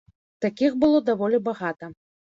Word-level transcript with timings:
Такіх 0.45 0.71
было 0.83 1.03
даволі 1.13 1.43
багата. 1.49 1.93